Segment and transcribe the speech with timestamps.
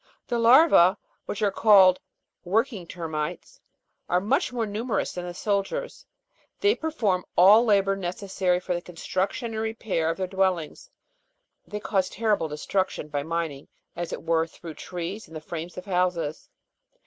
[0.29, 0.97] The larva,
[1.27, 1.99] which are called
[2.43, 3.61] working termites,
[4.09, 6.07] are much more numerous than the soldiers;
[6.59, 10.89] they perform all the labour necessary for the construction and repair of their dwell ings;
[11.67, 15.85] they cause terrible destruction by mining, as it were, through trees and the frames of
[15.85, 16.49] houses.